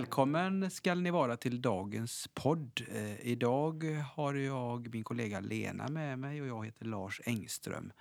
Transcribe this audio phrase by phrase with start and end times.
[0.00, 2.80] Välkommen ska ni vara till dagens podd.
[2.88, 7.92] Eh, idag har jag min kollega Lena med mig och jag heter Lars Engström.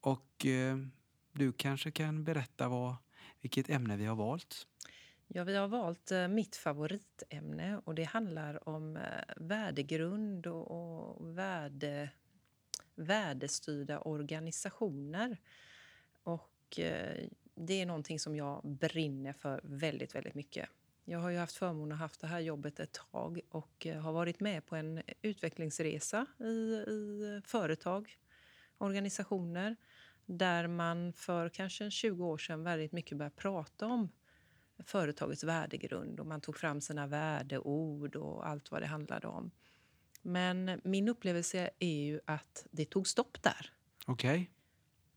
[0.00, 0.76] Och eh,
[1.32, 2.96] du kanske kan berätta vad,
[3.40, 4.66] vilket ämne vi har valt?
[5.28, 9.02] Ja, vi har valt eh, mitt favoritämne och det handlar om eh,
[9.36, 12.10] värdegrund och, och värde,
[12.94, 15.38] värdestyrda organisationer.
[16.22, 20.68] Och eh, det är någonting som jag brinner för väldigt, väldigt mycket.
[21.10, 24.00] Jag har ju haft förmånen att ha haft det här jobbet ett tag och eh,
[24.00, 28.18] har varit med på en utvecklingsresa i, i företag,
[28.78, 29.76] organisationer
[30.26, 34.08] där man för kanske 20 år sedan väldigt mycket började prata om
[34.84, 39.50] företagets värdegrund och man tog fram sina värdeord och allt vad det handlade om.
[40.22, 43.72] Men min upplevelse är ju att det tog stopp där.
[44.06, 44.50] Okej.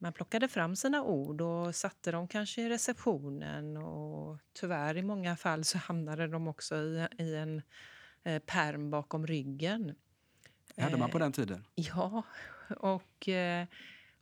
[0.04, 5.36] Man plockade fram sina ord och satte dem kanske i receptionen och tyvärr i många
[5.36, 7.62] fall så hamnade de också i, i en
[8.24, 9.96] eh, perm bakom ryggen.
[10.76, 11.66] Det hade man på den tiden?
[11.76, 12.24] Eh, ja,
[12.78, 13.66] och, eh,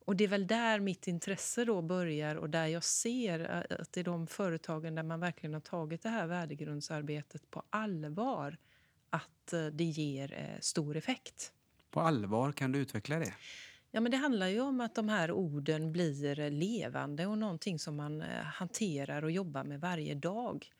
[0.05, 3.39] och det är väl där mitt intresse då börjar och där jag ser
[3.81, 8.57] att det är de företagen där man verkligen har tagit det här värdegrundsarbetet på allvar
[9.09, 11.53] att eh, det ger eh, stor effekt.
[11.91, 13.33] På allvar, kan du utveckla det?
[13.91, 17.95] Ja, men det handlar ju om att de här orden blir levande och någonting som
[17.95, 20.71] man eh, hanterar och jobbar med varje dag.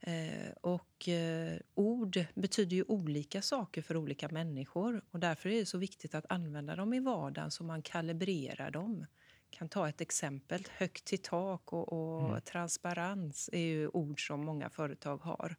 [0.00, 5.66] Eh, och eh, ord betyder ju olika saker för olika människor och därför är det
[5.66, 9.06] så viktigt att använda dem i vardagen så man kalibrerar dem.
[9.50, 10.66] Jag kan ta ett exempel.
[10.70, 12.40] Högt till tak och, och mm.
[12.40, 15.56] transparens är ju ord som många företag har.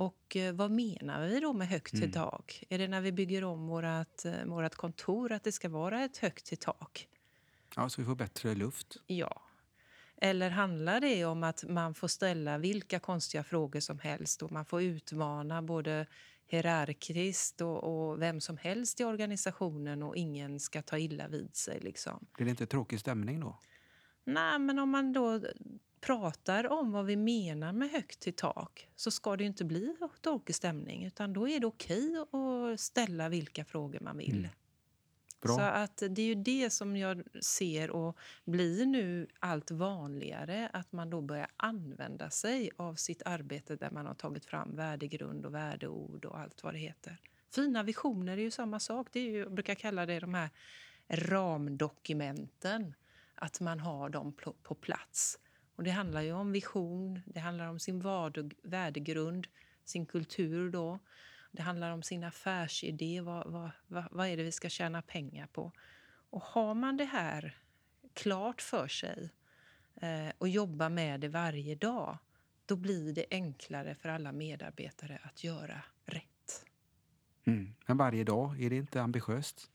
[0.00, 2.02] Och eh, vad menar vi då med högt mm.
[2.02, 2.64] till tak?
[2.68, 6.16] Är det när vi bygger om vårt, eh, vårt kontor att det ska vara ett
[6.16, 7.08] högt till tak?
[7.76, 8.96] Ja, så vi får bättre luft.
[9.06, 9.42] Ja.
[10.16, 14.64] Eller handlar det om att man får ställa vilka konstiga frågor som helst och man
[14.64, 16.06] får utmana både
[16.46, 21.80] hierarkiskt och, och, vem som helst i organisationen och ingen ska ta illa vid sig?
[21.80, 22.26] Liksom.
[22.36, 23.58] Blir det inte tråkig stämning då?
[24.24, 25.40] Nej, men om man då
[26.00, 30.54] pratar om vad vi menar med högt till tak så ska det inte bli tråkig
[30.54, 31.04] stämning.
[31.04, 34.38] Utan då är det okej att ställa vilka frågor man vill.
[34.38, 34.50] Mm.
[35.42, 40.92] Så att det är ju det som jag ser och blir nu allt vanligare att
[40.92, 45.54] man då börjar använda sig av sitt arbete där man har tagit fram värdegrund och
[45.54, 47.16] värdeord och allt vad det heter.
[47.50, 49.08] Fina visioner är ju samma sak.
[49.12, 50.50] Det är ju, jag brukar kalla det de här
[51.08, 52.94] ramdokumenten.
[53.34, 54.32] Att man har dem
[54.62, 55.38] på plats.
[55.80, 58.02] Och det handlar ju om vision, det handlar om sin
[58.62, 59.46] värdegrund,
[59.84, 60.98] sin kultur då.
[61.50, 65.46] Det handlar om sin affärsidé, vad, vad, vad, vad är det vi ska tjäna pengar
[65.46, 65.72] på?
[66.30, 67.58] Och har man det här
[68.14, 69.30] klart för sig
[69.94, 72.18] eh, och jobbar med det varje dag,
[72.66, 76.64] då blir det enklare för alla medarbetare att göra rätt.
[77.44, 77.74] Mm.
[77.86, 79.70] Men varje dag, är det inte ambitiöst?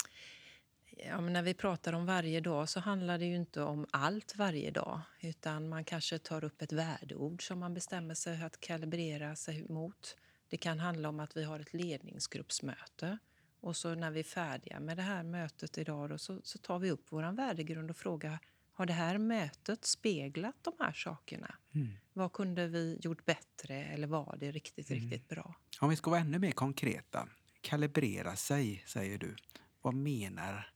[0.98, 4.72] Ja, när vi pratar om varje dag så handlar det ju inte om allt varje
[4.72, 5.02] dag.
[5.20, 10.18] Utan man kanske tar upp ett värdeord som man bestämmer sig att kalibrera sig mot.
[10.50, 13.18] Det kan handla om att vi har ett ledningsgruppsmöte.
[13.60, 16.80] Och så när vi är färdiga med det här mötet idag då, så, så tar
[16.80, 18.40] vi upp vår värdegrund och frågar
[18.74, 21.56] har det här mötet speglat de här sakerna?
[21.76, 21.88] Mm.
[22.14, 25.02] Vad kunde vi gjort bättre eller var det riktigt, mm.
[25.02, 25.56] riktigt bra?
[25.80, 27.28] Om vi ska vara ännu mer konkreta.
[27.62, 29.36] Kalibrera sig, säger du.
[29.82, 30.75] Vad menar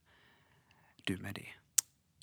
[1.09, 1.47] du med det?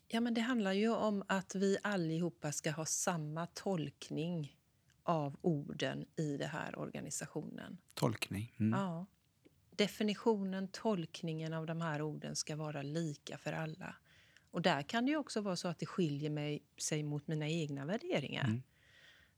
[0.09, 4.57] Ja, men det handlar ju om att vi allihopa ska ha samma tolkning
[5.03, 7.79] av orden i den här organisationen.
[7.95, 8.55] Tolkning?
[8.61, 8.81] Mm.
[8.81, 9.07] Ja.
[9.71, 13.97] Definitionen, tolkningen av de här orden ska vara lika för alla.
[14.51, 17.85] Och där kan det också vara så att det skiljer mig, sig mot mina egna
[17.85, 18.63] värderingar.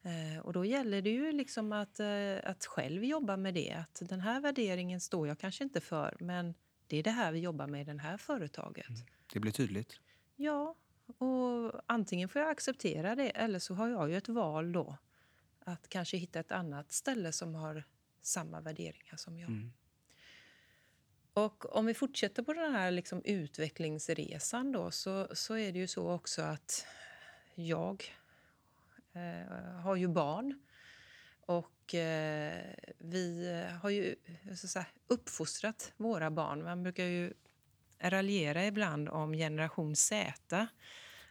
[0.03, 0.37] Mm.
[0.37, 3.73] Eh, och då gäller det ju liksom att, eh, att själv jobba med det.
[3.73, 6.55] Att den här värderingen står jag kanske inte för, men
[6.89, 8.89] det är det här vi jobbar med i det här företaget.
[8.89, 9.01] Mm.
[9.33, 10.01] Det blir tydligt.
[10.37, 10.75] Ja,
[11.07, 14.97] och antingen får jag acceptera det eller så har jag ju ett val då.
[15.61, 17.85] Att kanske hitta ett annat ställe som har
[18.23, 19.49] samma värderingar som jag.
[19.49, 19.73] Mm.
[21.33, 25.87] Och om vi fortsätter på den här liksom utvecklingsresan då så, så är det ju
[25.87, 26.87] så också att
[27.55, 28.05] jag
[29.13, 30.61] eh, har ju barn.
[31.49, 33.53] Och eh, vi
[33.83, 34.15] har ju
[34.57, 36.65] så säga, uppfostrat våra barn.
[36.65, 37.33] Man brukar ju
[37.99, 40.69] raljera ibland om generation Z.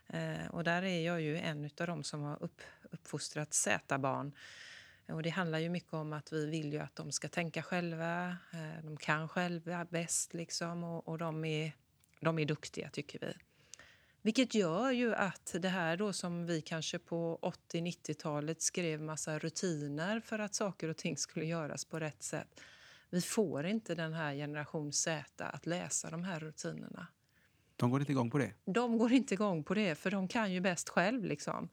[0.08, 2.62] Eh, och där är jag ju en av dem som har upp,
[2.92, 4.32] uppfostrat Z-barn.
[5.08, 8.38] Och det handlar ju mycket om att vi vill ju att de ska tänka själva.
[8.54, 11.72] Eh, de kan själva bäst liksom och, och de, är,
[12.20, 13.34] de är duktiga tycker vi.
[14.28, 20.20] Vilket gör ju att det här då som vi kanske på 80-90-talet skrev massa rutiner
[20.20, 22.62] för att saker och ting skulle göras på rätt sätt.
[23.10, 27.08] Vi får inte den här generation Z att läsa de här rutinerna.
[27.76, 28.54] De går inte igång på det?
[28.66, 31.26] De går inte igång på det, för de kan ju bäst själv.
[31.26, 31.70] Liksom.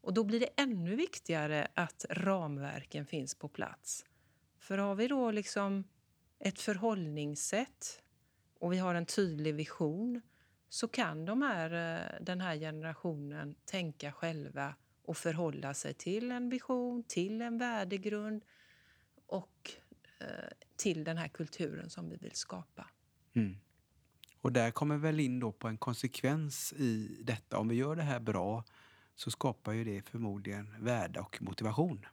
[0.00, 4.04] Och då blir det ännu viktigare att ramverken finns på plats.
[4.58, 5.84] För har vi då liksom
[6.38, 8.02] ett förhållningssätt
[8.60, 10.22] och vi har en tydlig vision
[10.68, 16.48] så kan de här, eh, den här generationen tänka själva och förhålla sig till en
[16.48, 18.44] vision, till en värdegrund
[19.26, 19.72] och
[20.18, 20.26] eh,
[20.76, 22.90] till den här kulturen som vi vill skapa.
[23.34, 23.56] Mm.
[24.40, 27.58] Och där kommer väl in då på en konsekvens i detta.
[27.58, 28.64] Om vi gör det här bra
[29.14, 32.06] så skapar ju det förmodligen värde och motivation.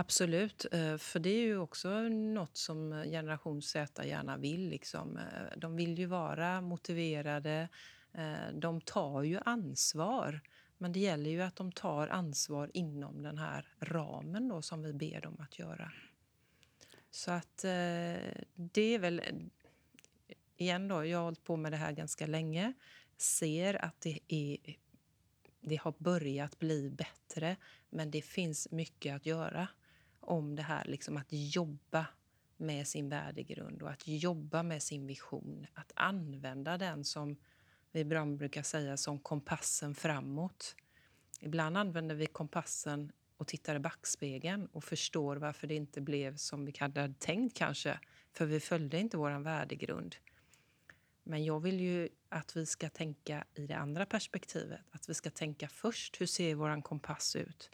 [0.00, 4.68] Absolut, eh, för det är ju också nåt som eh, generation Z gärna vill.
[4.68, 5.16] Liksom.
[5.16, 7.68] Eh, de vill ju vara motiverade,
[8.52, 10.40] de tar ju ansvar.
[10.78, 14.92] Men det gäller ju att de tar ansvar inom den här ramen då som vi
[14.92, 15.92] ber dem att göra.
[17.10, 17.56] Så att
[18.54, 19.22] det är väl...
[20.56, 22.72] Igen då, jag har hållit på med det här ganska länge.
[23.16, 24.76] Ser att det är
[25.60, 27.56] det har börjat bli bättre,
[27.90, 29.68] men det finns mycket att göra
[30.28, 32.06] om det här liksom att jobba
[32.56, 35.66] med sin värdegrund och att jobba med sin vision.
[35.74, 37.36] Att använda den som
[37.92, 40.76] vi ibland brukar säga som kompassen framåt.
[41.40, 46.64] Ibland använder vi kompassen och tittar i backspegeln och förstår varför det inte blev som
[46.64, 48.00] vi hade tänkt kanske.
[48.32, 50.16] För vi följde inte vår värdegrund.
[51.22, 54.80] Men jag vill ju att vi ska tänka i det andra perspektivet.
[54.90, 57.70] Att vi ska tänka först, hur ser vår kompass ut?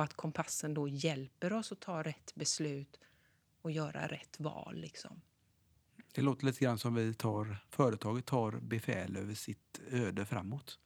[0.00, 3.00] Och att kompassen då hjälper oss att ta rätt beslut
[3.62, 4.76] och göra rätt val.
[4.76, 5.20] Liksom.
[6.14, 10.78] Det låter lite grann som vi tar, företaget tar befäl över sitt öde framåt.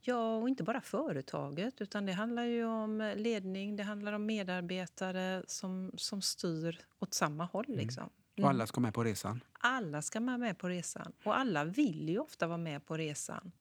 [0.00, 5.42] Ja, och inte bara företaget, utan det handlar ju om ledning, det handlar om medarbetare
[5.46, 7.66] som, som styr åt samma håll.
[7.68, 7.78] Mm.
[7.78, 8.10] Liksom.
[8.36, 8.44] Mm.
[8.44, 9.44] Och alla ska med på resan?
[9.52, 11.12] Alla ska med på resan.
[11.24, 13.52] Och alla vill ju ofta vara med på resan.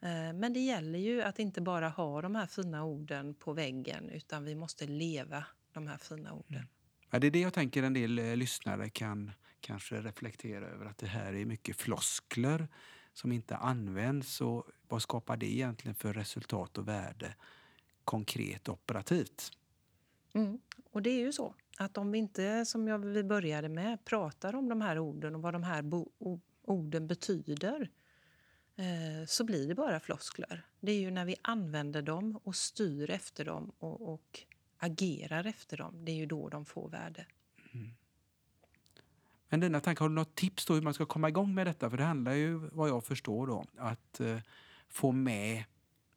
[0.00, 4.08] Eh, men det gäller ju att inte bara ha de här fina orden på väggen
[4.08, 6.58] utan vi måste leva de här fina orden.
[6.58, 6.68] Mm.
[7.10, 10.86] Ja, det är det jag tänker en del eh, lyssnare kan kanske reflektera över.
[10.86, 12.68] Att det här är mycket floskler
[13.12, 14.40] som inte används.
[14.40, 17.34] Och vad skapar det egentligen för resultat och värde
[18.04, 19.50] konkret operativt?
[20.32, 20.58] Mm.
[20.90, 24.54] Och det är ju så att om vi inte, som jag, vi började med, pratar
[24.54, 25.84] om de här orden och vad de här
[26.62, 27.90] orden betyder
[29.26, 30.66] så blir det bara floskler.
[30.80, 34.40] Det är ju när vi använder dem och styr efter dem och, och
[34.78, 37.26] agerar efter dem, det är ju då de får värde.
[37.72, 37.90] Mm.
[39.48, 41.90] Men dina tankar, har du något tips då hur man ska komma igång med detta?
[41.90, 44.38] För det handlar ju, vad jag förstår, då, att eh,
[44.88, 45.64] få med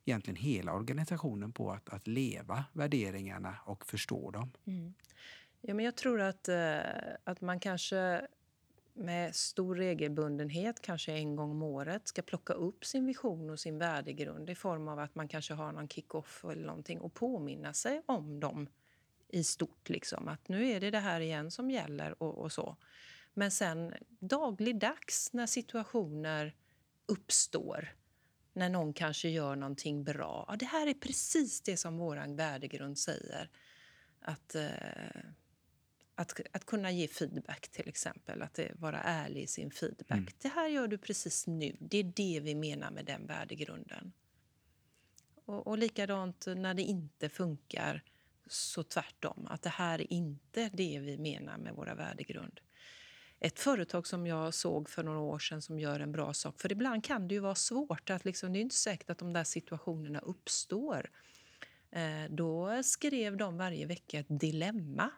[0.05, 4.51] egentligen hela organisationen på att, att leva värderingarna och förstå dem.
[4.65, 4.93] Mm.
[5.61, 6.79] Ja, men jag tror att, eh,
[7.23, 8.27] att man kanske
[8.99, 13.77] med stor regelbundenhet, kanske en gång om året, ska plocka upp sin vision och sin
[13.77, 18.01] värdegrund i form av att man kanske har någon kick-off eller någonting och påminna sig
[18.05, 18.69] om dem
[19.27, 19.89] i stort.
[19.89, 20.27] Liksom.
[20.27, 22.77] Att nu är det det här igen som gäller och, och så.
[23.33, 26.55] Men sen dagligdags när situationer
[27.05, 27.95] uppstår
[28.53, 30.45] när någon kanske gör någonting bra.
[30.47, 33.49] Ja, det här är precis det som vår värdegrund säger.
[34.21, 35.21] Att, eh,
[36.19, 38.41] att, att kunna ge feedback, till exempel.
[38.41, 40.17] Att vara ärlig i sin feedback.
[40.17, 40.33] Mm.
[40.41, 41.75] Det här gör du precis nu.
[41.79, 44.13] Det är det vi menar med den värdegrunden.
[45.45, 48.03] Och, och likadant när det inte funkar,
[48.47, 49.47] så tvärtom.
[49.49, 52.59] Att det här är inte det vi menar med våra värdegrund
[53.39, 56.61] ett företag som jag såg för några år sedan som gör en bra sak.
[56.61, 58.09] För ibland kan det ju vara svårt.
[58.09, 61.09] att liksom, Det är inte säkert att de där situationerna uppstår.
[61.91, 65.11] Eh, då skrev de varje vecka ett dilemma.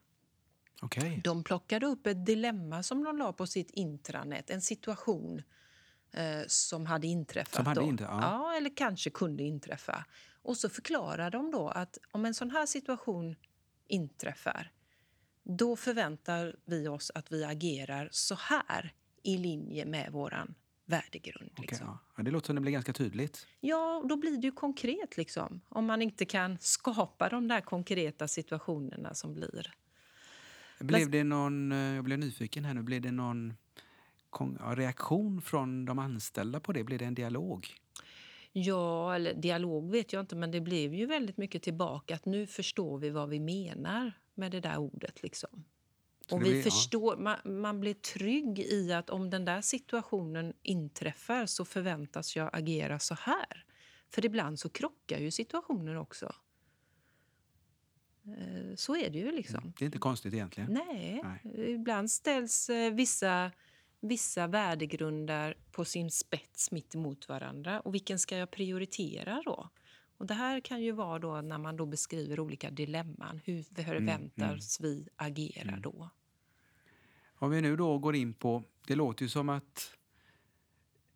[0.82, 1.22] Okay.
[1.24, 4.50] De plockade upp ett dilemma som de la på sitt intranät.
[4.50, 5.42] En situation
[6.12, 7.56] eh, som hade inträffat.
[7.56, 8.20] Som hade inte, ja.
[8.22, 8.58] ja.
[8.58, 10.06] eller kanske kunde inträffa.
[10.42, 13.36] Och så förklarar de då att om en sån här situation
[13.88, 14.72] inträffar
[15.44, 20.54] då förväntar vi oss att vi agerar så här i linje med vår
[20.86, 21.52] värdegrund.
[21.52, 22.00] Okay, liksom.
[22.18, 22.24] ja.
[22.24, 23.48] Det låter som det blir ganska tydligt.
[23.60, 25.18] Ja, då blir det ju konkret.
[25.18, 29.74] Liksom, om man inte kan skapa de där konkreta situationerna som blir.
[30.84, 32.82] Blev det någon, eh, jag blev nyfiken här nu.
[32.84, 33.54] Blev det någon
[34.76, 36.84] reaktion från de anställda på det?
[36.84, 37.68] Blir det en dialog?
[38.52, 42.48] Ja, eller dialog vet jag inte, men det blev ju väldigt mycket tillbaka att nu
[42.48, 45.24] förstår vi vad vi menar med det där ordet.
[45.24, 45.64] Liksom.
[46.30, 46.64] Så Och vi blir- ja.
[46.64, 52.50] förstår, man, man blir trygg i att om den där situationen inträffar så förväntas jag
[52.54, 53.66] agera så här.
[54.10, 56.36] För ibland så krockar ju situationen också.
[58.28, 59.74] Eh, Så är det ju liksom.
[59.78, 60.74] Det är inte konstigt egentligen.
[60.74, 61.22] Nej.
[61.24, 61.72] Nej.
[61.72, 63.52] ibland ställs eh, vissa,
[64.00, 67.80] vissa värdegrunder på sin spets mitt emot varandra.
[67.80, 69.70] Och vilken ska jag prioritera då?
[70.18, 73.42] Och det här kan ju vara då när man då beskriver olika dilemman.
[73.46, 76.10] Hur förväntas vi agera då?
[77.36, 79.98] Om vi nu då går in på, det låter ju som att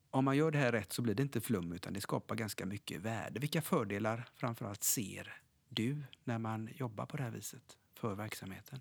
[0.09, 2.65] om man gör det här rätt så blir det inte flum utan det skapar ganska
[2.65, 3.39] mycket värde.
[3.39, 5.33] Vilka fördelar framförallt ser
[5.75, 8.79] du när man jobbar på det här viset för verksamheten?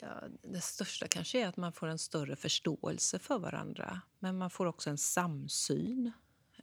[0.00, 4.00] Ja, det största kanske är att man får en större förståelse för varandra.
[4.18, 6.12] Men man får också en samsyn.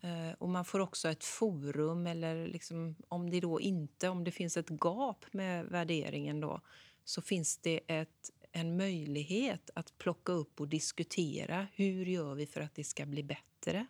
[0.02, 4.32] Eh, och man får också ett forum, eller liksom, om det då inte om det
[4.32, 6.62] finns ett gap med värderingen då,
[7.04, 12.62] så finns det ett, en möjlighet att plocka upp och diskutera hur gör vi för
[12.62, 13.88] att det ska bli bättre.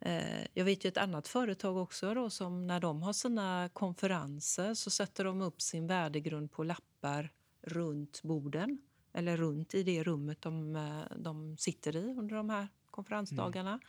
[0.00, 4.74] Eh, Jag vet ju ett annat företag också då, som när de har sina konferenser
[4.74, 7.30] så sätter de upp sin värdegrund på lappar
[7.62, 8.78] runt borden
[9.12, 13.80] eller runt i det rummet de, eh, de sitter i under de här konferensdagarna.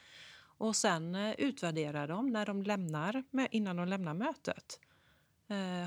[0.59, 4.79] Och sen eh, utvärderar de när de lämnar, innan de lämnar mötet.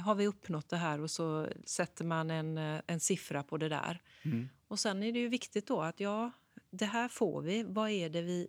[0.04, 1.00] Har vi uppnått det här?
[1.00, 4.02] Och så sätter man en, en siffra på det där.
[4.22, 4.48] Mm.
[4.68, 6.30] Och sen är det ju viktigt då att ja,
[6.70, 7.62] det här får vi.
[7.62, 8.48] Vad är det vi,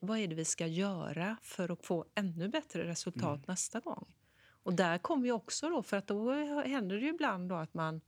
[0.00, 4.06] vad är det vi ska göra för att få ännu bättre resultat nästa gång?
[4.62, 7.74] Och där kommer vi också då, för att då händer det ju ibland då att
[7.74, 8.00] man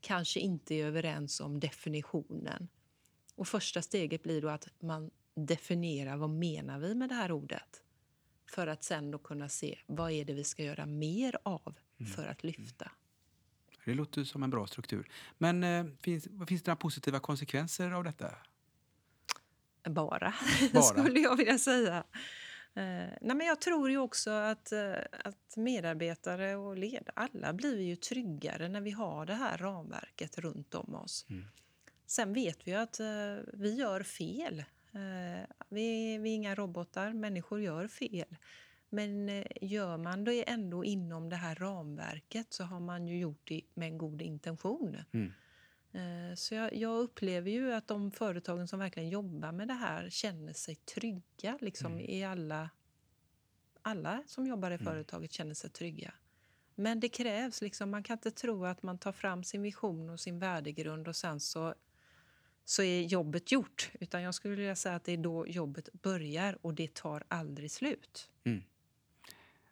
[0.00, 2.68] kanske inte är överens om definitionen.
[3.34, 7.82] Och första steget blir då att man definierar vad menar vi med det här ordet?
[8.50, 11.78] För att sen då kunna se vad är det vi ska göra mer av
[12.16, 12.90] för att lyfta.
[13.84, 15.10] Det låter som en bra struktur.
[15.38, 18.34] Men eh, finns, finns det några positiva konsekvenser av detta?
[19.84, 20.34] Bara,
[20.72, 20.82] Bara.
[20.82, 22.04] skulle jag vilja säga.
[22.74, 24.94] Eh, nej men jag tror ju också att, eh,
[25.24, 30.74] att medarbetare och ledare, alla blir ju tryggare när vi har det här ramverket runt
[30.74, 31.26] om oss.
[31.30, 31.44] Mm.
[32.06, 34.58] Sen vet vi ju att eh, vi gör fel.
[34.92, 38.36] Eh, vi, vi är inga robotar, människor gör fel.
[38.88, 43.48] Men eh, gör man det ändå inom det här ramverket så har man ju gjort
[43.48, 44.96] det med en god intention.
[45.12, 45.32] Mm.
[45.92, 50.10] Eh, Så jag, jag upplever ju att de företagen som verkligen jobbar med det här
[50.10, 51.58] känner sig trygga.
[51.60, 52.70] Liksom, i alla,
[53.82, 56.14] alla som jobbar i företaget känner sig trygga.
[56.74, 57.62] Men det krävs.
[57.62, 61.16] Liksom, man kan inte tro att man tar fram sin vision och sin värdegrund och
[61.16, 61.74] sen så,
[62.64, 63.90] så är jobbet gjort.
[64.00, 67.70] Utan jag skulle vilja säga att det är då jobbet börjar och det tar aldrig
[67.70, 68.30] slut.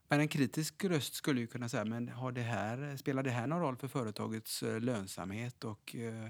[0.09, 3.47] Men en kritisk röst skulle ju kunna säga, men har det här, spelar det här
[3.47, 6.25] någon roll för företagets eh, lönsamhet och eh,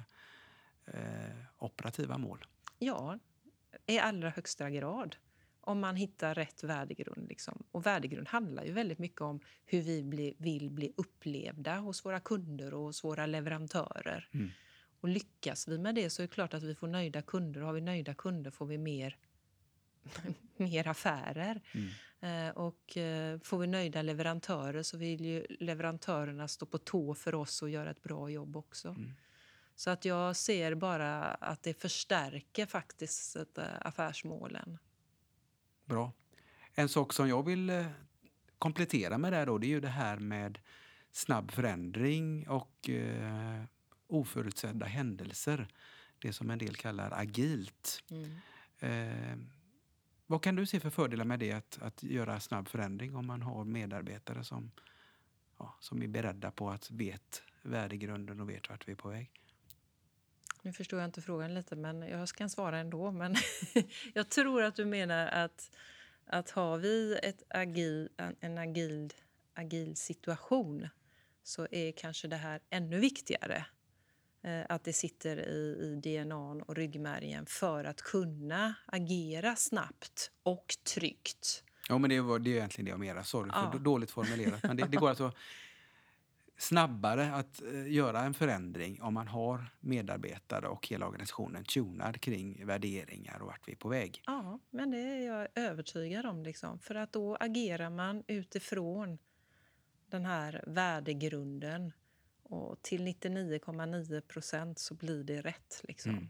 [0.85, 2.47] eh, operativa mål?
[2.78, 3.18] Ja,
[3.87, 5.16] i allra högsta grad.
[5.61, 7.28] Om man hittar rätt värdegrund.
[7.28, 7.62] Liksom.
[7.70, 12.20] Och värdegrund handlar ju väldigt mycket om hur vi bli, vill bli upplevda hos våra
[12.20, 14.28] kunder och hos våra leverantörer.
[14.35, 14.50] Mm.
[15.00, 17.61] Och lyckas vi med det så är det klart att vi får nöjda kunder.
[17.61, 19.16] Har vi nöjda kunder får vi mer,
[20.56, 21.62] mer affärer.
[21.73, 21.88] Mm.
[22.20, 27.34] Eh, och eh, får vi nöjda leverantörer så vill ju leverantörerna stå på tå för
[27.34, 28.88] oss och göra ett bra jobb också.
[28.88, 29.12] Mm.
[29.75, 34.78] Så att jag ser bara att det förstärker faktiskt eh, affärsmålen.
[35.84, 36.12] Bra.
[36.75, 37.84] En sak som jag vill
[38.58, 40.58] komplettera med det, här då, det är ju det här med
[41.12, 43.62] snabb förändring och eh,
[44.06, 45.68] oförutsedda händelser.
[46.18, 48.04] Det som en del kallar agilt.
[48.78, 49.37] Eh,
[50.30, 53.42] vad kan du se för fördelar med det, att, att göra snabb förändring om man
[53.42, 54.70] har medarbetare som,
[55.58, 59.30] ja, som är beredda på att vet värdegrunden och vet vart vi är på väg?
[60.62, 63.11] Nu förstår jag inte frågan lite, men jag kan svara ändå.
[63.12, 63.37] Men
[64.14, 65.70] jag tror att du menar att,
[66.26, 69.12] att har vi ett agil, en- en agil,
[69.54, 70.88] agil situation
[71.42, 73.66] så är kanske det här ännu viktigare.
[74.42, 80.76] Eh, Att det sitter i, i DNA och ryggmärgen för att kunna agera snabbt och
[80.95, 81.64] tryggt.
[81.88, 83.23] Ja, men det, var, det är egentligen det jag menar.
[83.23, 83.71] Sorry för Ja.
[83.73, 84.62] då- dåligt formulerat.
[84.62, 85.33] Men det, det går alltså
[86.57, 92.66] snabbare att eh, göra en förändring om man har medarbetare och hela organisationen tunad kring
[92.66, 94.23] värderingar och vart vi är på väg.
[94.26, 96.42] Ja, men det är jag övertygad om.
[96.42, 96.78] Liksom.
[96.78, 99.18] För att då agerar man utifrån
[100.11, 101.92] den här värdegrunden.
[102.48, 105.80] Och till 99,9 procent så blir det rätt.
[105.88, 106.10] Liksom.
[106.10, 106.28] Mm.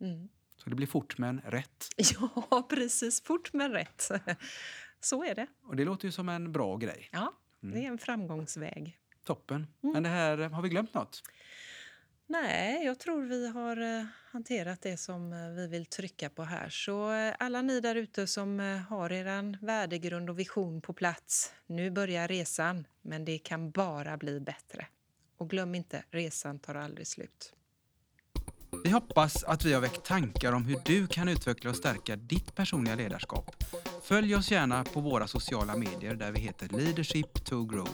[0.00, 0.28] Mm.
[0.56, 1.88] Så det blir fort men rätt.
[1.96, 3.22] Ja, precis.
[3.22, 4.10] Fort men rätt.
[5.00, 5.46] Så är det.
[5.62, 7.08] Och det låter ju som en bra grej.
[7.12, 7.74] Ja, Mm.
[7.74, 8.98] det är en framgångsväg.
[9.24, 9.66] Toppen.
[9.82, 9.92] Mm.
[9.92, 11.22] Men det här, har vi glömt något?
[12.26, 16.68] Nej, jag tror vi har eh, hanterat det som eh, vi vill trycka på här.
[16.68, 21.90] Så eh, alla ni där ute som har er värdegrund och vision på plats, nu
[21.90, 24.86] börjar resan, men det kan bara bli bättre.
[25.38, 27.52] Och glöm inte, resan tar aldrig slut.
[28.84, 32.54] Vi hoppas att vi har väckt tankar om hur du kan utveckla och stärka ditt
[32.54, 33.64] personliga ledarskap.
[34.02, 37.88] Följ oss gärna på våra sociala medier där vi heter Leadership to Grow.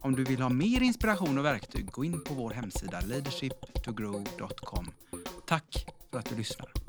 [0.00, 4.90] Om du vill ha mer inspiration och verktyg, gå in på vår hemsida leadershiptogrow.com.
[5.46, 6.83] Tack för att du lyssnar.